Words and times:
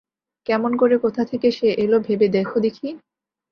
কেমন 0.47 0.71
করে 0.77 0.95
কোথা 0.97 1.23
থেকে 1.25 1.47
সে 1.51 1.67
এল 1.83 1.93
ভেবে 1.99 2.27
দেখো 2.29 2.57
দেখি। 2.59 2.87